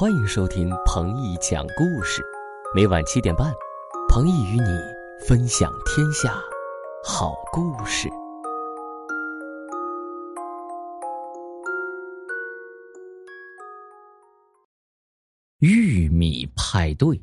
[0.00, 2.22] 欢迎收听彭毅讲故事，
[2.72, 3.52] 每晚七点半，
[4.08, 4.68] 彭毅与你
[5.26, 6.40] 分享天下
[7.04, 8.08] 好故事。
[15.58, 17.20] 玉米派对，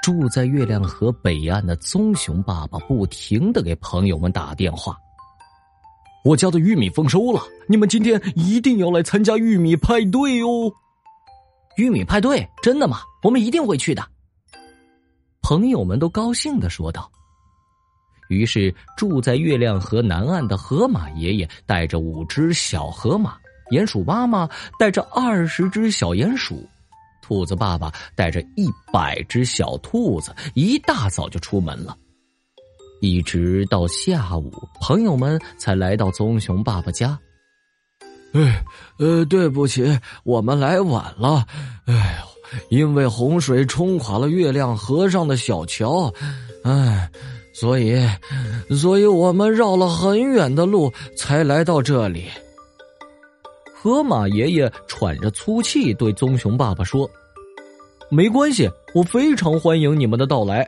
[0.00, 4.96] 住在月亮河北岸的棕熊爸爸不停的给朋友们打电话。
[6.24, 10.72] 我家的玉米丰收了，你们今天一定要来参加玉米派对哦！
[11.76, 13.02] 玉米派对真的吗？
[13.22, 14.02] 我们一定会去的。
[15.42, 17.10] 朋友们都高兴的说道。
[18.30, 23.36] 于是，住在月亮河南岸的河马爷爷带着五只小河马，
[23.70, 26.66] 鼹鼠妈妈带着二十只小鼹鼠，
[27.20, 31.94] 兔子爸爸带着一百只小兔子，一大早就出门了。
[33.04, 37.18] 一直到下午，朋友们才来到棕熊爸爸家。
[38.32, 38.64] 哎，
[38.98, 41.44] 呃，对不起，我们来晚了。
[41.84, 46.10] 哎呦，因为洪水冲垮了月亮河上的小桥，
[46.62, 47.10] 哎，
[47.52, 47.94] 所以，
[48.70, 52.24] 所以我们绕了很远的路才来到这里。
[53.74, 57.08] 河马爷爷喘着粗气对棕熊爸爸说
[58.08, 60.66] ：“没关系，我非常欢迎你们的到来。”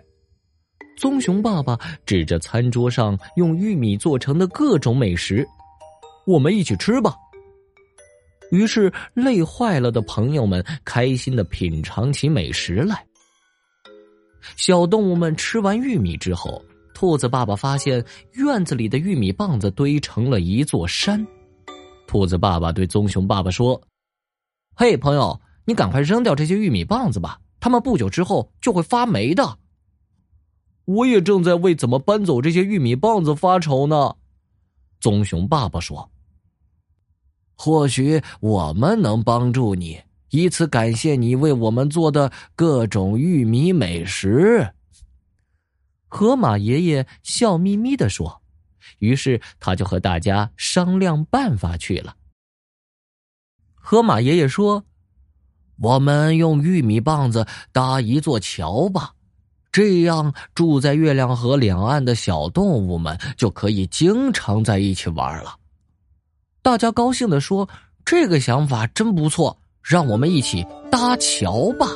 [0.97, 5.47] 棕熊爸爸指着餐桌上用玉米做成的各种美食
[6.27, 7.15] ：“我们一起吃吧。”
[8.51, 13.05] 于是累坏了的朋友们开心的品尝起美食来。
[14.57, 18.03] 小动物们吃完玉米之后，兔子爸爸发现
[18.33, 21.27] 院子里的玉米棒子堆成了一座山。
[22.07, 23.81] 兔子爸爸对棕熊爸爸说
[24.75, 29.59] ：“嘿，朋友，你赶快扔掉这些玉米棒子吧，它们不久之后就会发霉的。”
[30.87, 34.15] 我也正在为怎么搬走这些玉米棒子发愁呢，
[35.01, 36.09] 棕熊爸爸说
[37.55, 44.73] ：“或许我们能帮助你，以此感谢你为我们做的各种玉米美食。”
[46.07, 48.41] 河马爷爷笑眯眯的说，
[49.01, 52.17] 于是他就和大家商量办法去了。
[53.75, 54.85] 河马爷爷说
[55.83, 59.15] ：“我们用玉米棒子搭一座桥吧。”
[59.77, 65.55] 这样，住在月亮河两岸的小动物们就可以经常在一起玩了。
[66.63, 67.69] 大家高兴的说
[68.03, 71.89] ：“这个想法真不错，让我们一起搭桥吧！”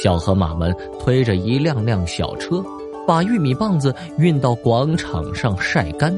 [0.00, 2.64] 小河马们推着一辆辆小车，
[3.08, 6.14] 把玉米棒子运到广场上晒干。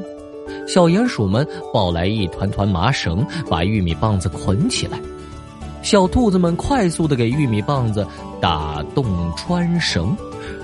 [0.69, 5.01] 小鼹鼠们抱来一团团麻绳，把玉米棒子捆起来。
[5.87, 8.05] 小兔子们快速的给玉米棒子
[8.41, 10.17] 打洞穿绳，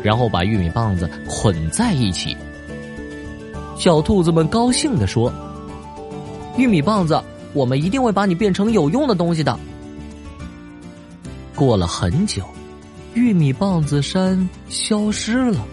[0.02, 2.36] 然后把玉米棒子捆在一起。
[3.78, 5.32] 小兔子们高兴的说
[6.58, 7.22] ：“玉米棒子，
[7.52, 9.56] 我们一定会把你变成有用的东西的。”
[11.54, 12.42] 过了很久，
[13.14, 15.64] 玉米棒子山消失了。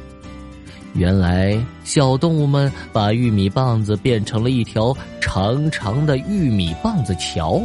[0.93, 7.59] 原来，小动物们把玉米棒子变成了一条长长的玉米棒子桥。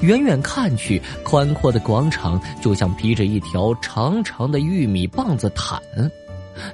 [0.00, 5.80] 远远看去，宽阔的广场就像披着一条长长的玉米棒子毯。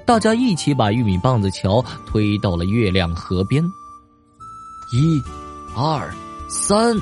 [0.04, 3.62] 大家一起把玉米棒子桥推到了月亮河边。
[4.92, 5.20] 一、
[5.76, 6.12] 二、
[6.48, 6.96] 三，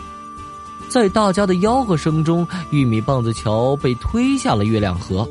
[0.89, 5.29] 在大家的吆喝声中，玉米棒子桥被推下了月亮河。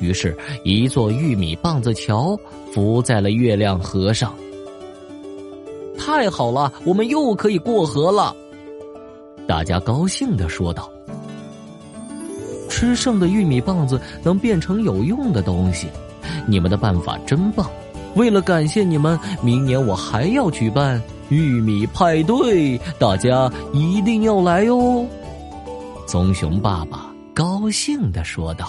[0.00, 2.38] 于是，一座玉米棒子桥
[2.72, 4.34] 浮在了月亮河上。
[5.96, 8.34] 太好了，我们又可以过河了。
[9.46, 10.90] 大家高兴的说道
[12.68, 15.88] ：“吃剩的玉米棒子能变成有用的东西，
[16.46, 17.68] 你们的办法真棒！
[18.16, 25.04] 为了感谢你们，明年我还要举办玉米派对，大家一定要来哦！”
[26.06, 28.68] 棕熊爸爸高兴的说道。